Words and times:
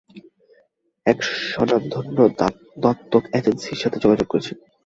এক 1.05 1.17
স্বনামধন্য 1.43 2.17
দত্তক 2.83 3.23
এজেন্সির 3.37 3.81
সাথে 3.81 3.97
যোগাযোগ 4.03 4.27
করেছি। 4.29 4.51